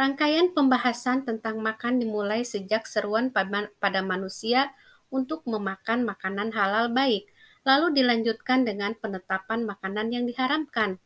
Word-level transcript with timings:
Rangkaian 0.00 0.56
pembahasan 0.56 1.28
tentang 1.28 1.60
makan 1.60 2.00
dimulai 2.00 2.40
sejak 2.40 2.88
seruan 2.88 3.28
pada 3.28 4.00
manusia 4.00 4.72
untuk 5.12 5.44
memakan 5.44 6.08
makanan 6.08 6.56
halal 6.56 6.88
baik, 6.88 7.28
lalu 7.68 7.92
dilanjutkan 7.92 8.64
dengan 8.64 8.96
penetapan 8.96 9.68
makanan 9.68 10.08
yang 10.08 10.24
diharamkan. 10.24 10.96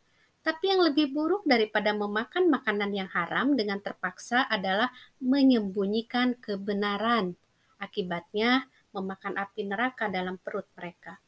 Tapi 0.46 0.71
yang 0.71 0.87
lebih 0.87 1.11
buruk 1.11 1.43
daripada 1.43 1.91
memakan 1.91 2.46
makanan 2.46 2.95
yang 2.95 3.11
haram 3.11 3.59
dengan 3.59 3.83
terpaksa 3.83 4.46
adalah 4.46 4.95
menyembunyikan 5.19 6.38
kebenaran. 6.38 7.35
Akibatnya, 7.83 8.71
memakan 8.95 9.35
api 9.42 9.74
neraka 9.74 10.06
dalam 10.06 10.38
perut 10.38 10.71
mereka. 10.79 11.19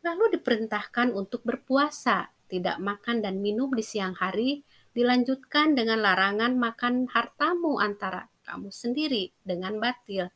Lalu 0.00 0.40
diperintahkan 0.40 1.12
untuk 1.12 1.44
berpuasa, 1.44 2.32
tidak 2.48 2.80
makan 2.80 3.20
dan 3.20 3.44
minum 3.44 3.68
di 3.68 3.84
siang 3.84 4.16
hari, 4.16 4.64
dilanjutkan 4.96 5.78
dengan 5.78 6.02
larangan 6.02 6.58
makan 6.58 7.06
hartamu 7.10 7.78
antara 7.78 8.26
kamu 8.42 8.74
sendiri 8.74 9.30
dengan 9.46 9.78
batil. 9.78 10.28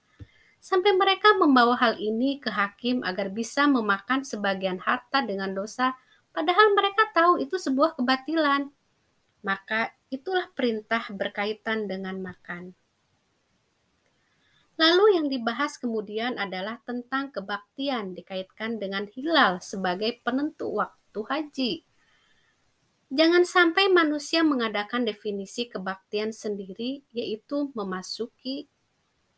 Sampai 0.62 0.96
mereka 0.96 1.37
membawa 1.37 1.77
hal 1.77 2.01
ini 2.01 2.41
ke 2.41 2.48
hakim 2.48 3.05
agar 3.05 3.29
bisa 3.29 3.69
memakan 3.69 4.24
sebagian 4.24 4.80
harta 4.80 5.20
dengan 5.20 5.52
dosa, 5.52 5.93
padahal 6.32 6.73
mereka 6.73 7.10
tahu 7.12 7.43
itu 7.43 7.60
sebuah 7.60 8.01
kebatilan. 8.01 8.73
Maka 9.45 9.93
itulah 10.09 10.48
perintah 10.57 11.05
berkaitan 11.12 11.84
dengan 11.84 12.16
makan. 12.24 12.73
Lalu 14.74 15.21
yang 15.21 15.27
dibahas 15.30 15.79
kemudian 15.79 16.34
adalah 16.34 16.82
tentang 16.82 17.30
kebaktian 17.30 18.16
dikaitkan 18.16 18.82
dengan 18.82 19.07
hilal 19.07 19.62
sebagai 19.62 20.18
penentu 20.27 20.80
waktu 20.80 21.21
haji. 21.23 21.73
Jangan 23.14 23.46
sampai 23.46 23.86
manusia 23.95 24.42
mengadakan 24.42 25.06
definisi 25.06 25.70
kebaktian 25.70 26.34
sendiri, 26.34 27.06
yaitu 27.14 27.70
memasuki 27.70 28.66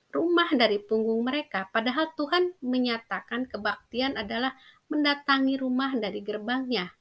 rumah 0.08 0.48
dari 0.56 0.80
punggung 0.80 1.20
mereka, 1.20 1.68
padahal 1.76 2.08
Tuhan 2.16 2.56
menyatakan 2.64 3.44
kebaktian 3.44 4.16
adalah 4.16 4.56
mendatangi 4.88 5.60
rumah 5.60 5.92
dari 5.92 6.24
gerbangnya. 6.24 6.96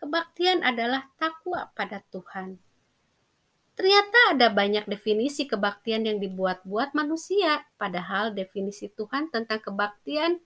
Kebaktian 0.00 0.64
adalah 0.64 1.12
takwa 1.20 1.68
pada 1.76 2.00
Tuhan. 2.08 2.56
Ternyata 3.76 4.32
ada 4.32 4.48
banyak 4.48 4.88
definisi 4.88 5.44
kebaktian 5.44 6.08
yang 6.08 6.24
dibuat-buat 6.24 6.96
manusia, 6.96 7.68
padahal 7.76 8.32
definisi 8.32 8.88
Tuhan 8.88 9.28
tentang 9.28 9.60
kebaktian 9.60 10.40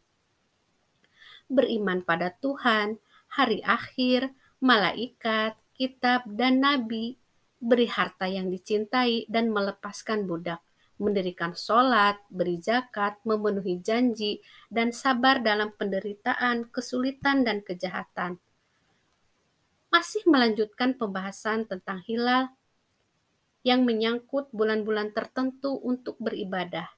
beriman 1.46 2.02
pada 2.02 2.34
Tuhan, 2.34 2.98
hari 3.30 3.62
akhir, 3.62 4.34
malaikat, 4.58 5.54
kitab, 5.78 6.26
dan 6.26 6.58
nabi, 6.58 7.14
beri 7.62 7.86
harta 7.86 8.26
yang 8.26 8.50
dicintai, 8.50 9.30
dan 9.30 9.54
melepaskan 9.54 10.26
budak, 10.26 10.58
mendirikan 10.98 11.54
sholat, 11.54 12.18
beri 12.26 12.58
zakat, 12.58 13.22
memenuhi 13.22 13.78
janji, 13.78 14.42
dan 14.66 14.90
sabar 14.90 15.38
dalam 15.38 15.70
penderitaan, 15.70 16.66
kesulitan, 16.74 17.46
dan 17.46 17.62
kejahatan. 17.62 18.42
Masih 19.88 20.26
melanjutkan 20.26 20.98
pembahasan 20.98 21.64
tentang 21.64 22.02
hilal 22.04 22.50
yang 23.62 23.86
menyangkut 23.86 24.50
bulan-bulan 24.50 25.14
tertentu 25.14 25.78
untuk 25.80 26.18
beribadah. 26.18 26.90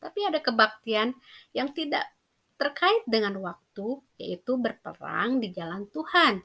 Tapi 0.00 0.24
ada 0.24 0.40
kebaktian 0.40 1.14
yang 1.52 1.70
tidak 1.76 2.08
terkait 2.58 3.06
dengan 3.06 3.38
waktu, 3.38 4.02
yaitu 4.18 4.58
berperang 4.58 5.38
di 5.38 5.54
jalan 5.54 5.86
Tuhan 5.94 6.42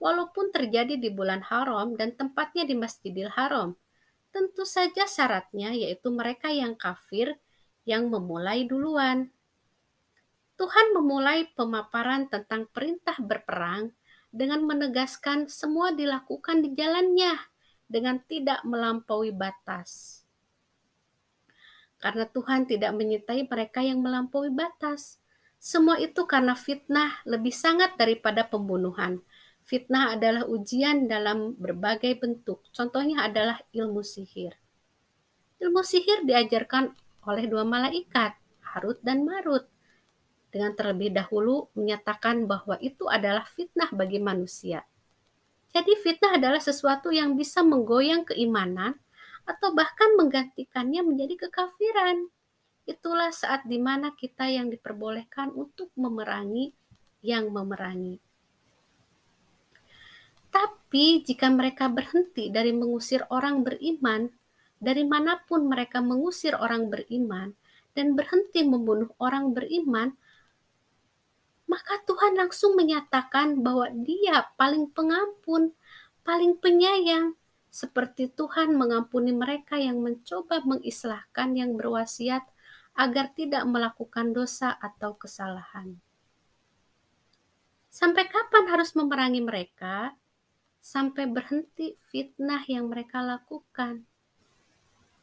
walaupun 0.00 0.48
terjadi 0.50 0.96
di 0.96 1.12
bulan 1.12 1.44
haram 1.46 1.94
dan 1.94 2.16
tempatnya 2.16 2.64
di 2.64 2.74
Masjidil 2.74 3.28
Haram. 3.36 3.76
Tentu 4.32 4.64
saja 4.64 5.04
syaratnya 5.04 5.76
yaitu 5.76 6.08
mereka 6.08 6.48
yang 6.48 6.74
kafir 6.74 7.36
yang 7.84 8.08
memulai 8.08 8.64
duluan. 8.64 9.28
Tuhan 10.56 10.96
memulai 10.96 11.52
pemaparan 11.52 12.28
tentang 12.32 12.68
perintah 12.72 13.16
berperang 13.20 13.92
dengan 14.32 14.64
menegaskan 14.64 15.48
semua 15.50 15.92
dilakukan 15.92 16.64
di 16.64 16.72
jalannya 16.76 17.36
dengan 17.90 18.22
tidak 18.24 18.62
melampaui 18.62 19.34
batas. 19.34 20.22
Karena 22.00 22.24
Tuhan 22.24 22.64
tidak 22.64 22.96
menyertai 22.96 23.44
mereka 23.44 23.84
yang 23.84 24.00
melampaui 24.00 24.48
batas. 24.48 25.20
Semua 25.60 26.00
itu 26.00 26.24
karena 26.24 26.56
fitnah 26.56 27.20
lebih 27.28 27.52
sangat 27.52 27.98
daripada 28.00 28.46
pembunuhan 28.48 29.20
Fitnah 29.70 30.18
adalah 30.18 30.50
ujian 30.50 31.06
dalam 31.06 31.54
berbagai 31.54 32.18
bentuk. 32.18 32.66
Contohnya 32.74 33.22
adalah 33.30 33.62
ilmu 33.70 34.02
sihir. 34.02 34.58
Ilmu 35.62 35.86
sihir 35.86 36.26
diajarkan 36.26 36.90
oleh 37.30 37.46
dua 37.46 37.62
malaikat, 37.62 38.34
Harut 38.66 38.98
dan 39.06 39.22
Marut, 39.22 39.70
dengan 40.50 40.74
terlebih 40.74 41.14
dahulu 41.14 41.70
menyatakan 41.78 42.50
bahwa 42.50 42.82
itu 42.82 43.06
adalah 43.06 43.46
fitnah 43.46 43.94
bagi 43.94 44.18
manusia. 44.18 44.82
Jadi 45.70 45.94
fitnah 46.02 46.34
adalah 46.34 46.58
sesuatu 46.58 47.14
yang 47.14 47.38
bisa 47.38 47.62
menggoyang 47.62 48.26
keimanan 48.26 48.98
atau 49.46 49.70
bahkan 49.70 50.18
menggantikannya 50.18 51.06
menjadi 51.06 51.46
kekafiran. 51.46 52.26
Itulah 52.90 53.30
saat 53.30 53.70
di 53.70 53.78
mana 53.78 54.18
kita 54.18 54.50
yang 54.50 54.66
diperbolehkan 54.66 55.54
untuk 55.54 55.94
memerangi 55.94 56.74
yang 57.22 57.54
memerangi. 57.54 58.29
Tapi 60.50 61.22
jika 61.22 61.46
mereka 61.48 61.86
berhenti 61.86 62.50
dari 62.50 62.74
mengusir 62.74 63.22
orang 63.30 63.62
beriman, 63.62 64.26
dari 64.82 65.06
mana 65.06 65.38
pun 65.46 65.70
mereka 65.70 66.02
mengusir 66.02 66.58
orang 66.58 66.90
beriman, 66.90 67.54
dan 67.94 68.14
berhenti 68.14 68.66
membunuh 68.66 69.10
orang 69.18 69.54
beriman, 69.54 70.14
maka 71.70 72.02
Tuhan 72.02 72.34
langsung 72.34 72.74
menyatakan 72.74 73.62
bahwa 73.62 73.86
Dia 73.94 74.50
paling 74.58 74.90
pengampun, 74.90 75.70
paling 76.26 76.58
penyayang, 76.58 77.38
seperti 77.70 78.26
Tuhan 78.34 78.74
mengampuni 78.74 79.30
mereka 79.30 79.78
yang 79.78 80.02
mencoba 80.02 80.58
mengislahkan 80.66 81.54
yang 81.54 81.78
berwasiat 81.78 82.42
agar 82.98 83.30
tidak 83.30 83.62
melakukan 83.70 84.34
dosa 84.34 84.74
atau 84.74 85.14
kesalahan. 85.14 85.94
Sampai 87.86 88.26
kapan 88.26 88.66
harus 88.66 88.94
memerangi 88.98 89.38
mereka? 89.38 90.14
Sampai 90.80 91.28
berhenti 91.28 91.94
fitnah 92.08 92.64
yang 92.66 92.88
mereka 92.88 93.20
lakukan. 93.20 94.08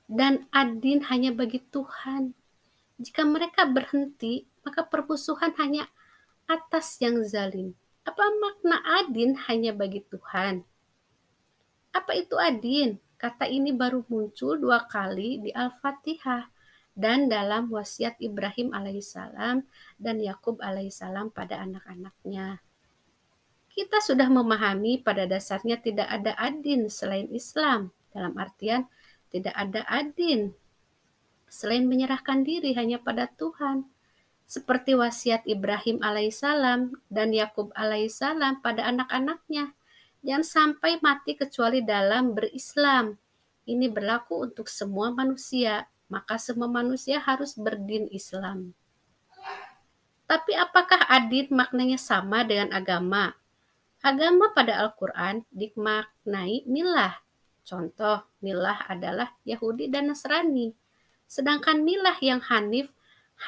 Dan 0.08 0.48
adin 0.54 1.04
hanya 1.12 1.36
bagi 1.36 1.60
Tuhan. 1.60 2.32
Jika 3.02 3.28
mereka 3.28 3.68
berhenti, 3.68 4.48
maka 4.64 4.86
permusuhan 4.88 5.52
hanya 5.60 5.90
atas 6.48 6.96
yang 7.04 7.20
zalim. 7.28 7.76
Apa 8.08 8.24
makna 8.40 8.80
adin 9.04 9.36
hanya 9.52 9.76
bagi 9.76 10.00
Tuhan? 10.08 10.64
Apa 11.92 12.16
itu 12.16 12.40
adin? 12.40 12.96
Kata 13.18 13.50
ini 13.50 13.74
baru 13.74 14.06
muncul 14.08 14.62
dua 14.62 14.86
kali 14.88 15.44
di 15.44 15.52
Al-Fatihah 15.52 16.48
dan 16.94 17.28
dalam 17.28 17.68
wasiat 17.74 18.16
Ibrahim 18.22 18.72
alaihissalam 18.72 19.66
dan 19.98 20.16
Yakub 20.22 20.62
alaihissalam 20.62 21.34
pada 21.34 21.62
anak-anaknya 21.62 22.62
kita 23.78 24.02
sudah 24.02 24.26
memahami 24.26 25.06
pada 25.06 25.30
dasarnya 25.30 25.78
tidak 25.78 26.10
ada 26.10 26.34
adin 26.42 26.90
selain 26.90 27.30
Islam. 27.30 27.94
Dalam 28.10 28.34
artian 28.34 28.90
tidak 29.30 29.54
ada 29.54 29.86
adin 29.86 30.50
selain 31.46 31.86
menyerahkan 31.86 32.42
diri 32.42 32.74
hanya 32.74 32.98
pada 32.98 33.30
Tuhan. 33.38 33.86
Seperti 34.50 34.98
wasiat 34.98 35.46
Ibrahim 35.46 36.02
alaihissalam 36.02 36.98
dan 37.14 37.30
Yakub 37.30 37.70
alaihissalam 37.78 38.66
pada 38.66 38.90
anak-anaknya. 38.90 39.78
Jangan 40.26 40.42
sampai 40.42 40.98
mati 40.98 41.38
kecuali 41.38 41.86
dalam 41.86 42.34
berislam. 42.34 43.14
Ini 43.70 43.94
berlaku 43.94 44.42
untuk 44.42 44.74
semua 44.74 45.14
manusia, 45.14 45.86
maka 46.10 46.42
semua 46.42 46.66
manusia 46.66 47.22
harus 47.22 47.54
berdin 47.54 48.10
Islam. 48.10 48.74
Tapi 50.26 50.58
apakah 50.58 51.06
adin 51.06 51.54
maknanya 51.54 52.02
sama 52.02 52.42
dengan 52.42 52.74
agama? 52.74 53.38
Agama 54.06 54.54
pada 54.54 54.78
Al-Quran 54.86 55.42
dimaknai 55.50 56.70
milah. 56.70 57.18
Contoh, 57.66 58.24
milah 58.40 58.86
adalah 58.88 59.34
Yahudi 59.44 59.90
dan 59.90 60.14
Nasrani. 60.14 60.72
Sedangkan 61.28 61.84
milah 61.84 62.16
yang 62.24 62.40
Hanif 62.40 62.94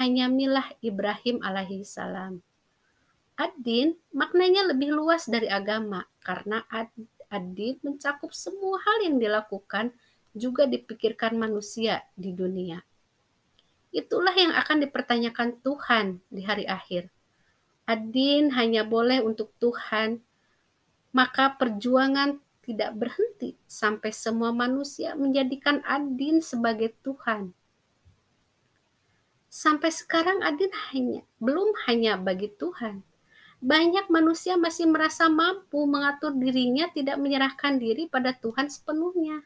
hanya 0.01 0.28
milah 0.28 0.68
Ibrahim 0.84 1.40
alaihi 1.40 1.88
salam. 1.88 2.44
Ad-din 3.40 3.96
maknanya 4.12 4.68
lebih 4.68 4.92
luas 4.92 5.24
dari 5.31 5.48
agama 5.48 6.04
karena 6.19 6.68
ad-din 7.31 7.80
mencakup 7.80 8.36
semua 8.36 8.84
hal 8.84 9.07
yang 9.07 9.16
dilakukan 9.16 9.95
juga 10.36 10.68
dipikirkan 10.68 11.40
manusia 11.40 12.04
di 12.19 12.36
dunia. 12.36 12.84
Itulah 13.95 14.36
yang 14.36 14.54
akan 14.54 14.84
dipertanyakan 14.84 15.63
Tuhan 15.63 16.19
di 16.28 16.44
hari 16.44 16.68
akhir. 16.68 17.07
Ad-din 17.88 18.54
hanya 18.54 18.84
boleh 18.86 19.24
untuk 19.24 19.56
Tuhan 19.57 20.22
maka 21.10 21.58
perjuangan 21.58 22.38
tidak 22.62 22.94
berhenti 22.94 23.58
sampai 23.66 24.14
semua 24.14 24.54
manusia 24.54 25.18
menjadikan 25.18 25.82
Adin 25.82 26.38
sebagai 26.44 26.94
Tuhan. 27.02 27.58
Sampai 29.50 29.90
sekarang 29.90 30.46
Adin 30.46 30.70
hanya 30.94 31.26
belum 31.42 31.74
hanya 31.90 32.14
bagi 32.22 32.54
Tuhan. 32.54 33.02
Banyak 33.60 34.08
manusia 34.08 34.56
masih 34.56 34.88
merasa 34.88 35.28
mampu 35.28 35.84
mengatur 35.90 36.32
dirinya 36.32 36.88
tidak 36.94 37.18
menyerahkan 37.18 37.82
diri 37.82 38.08
pada 38.08 38.32
Tuhan 38.32 38.70
sepenuhnya. 38.70 39.44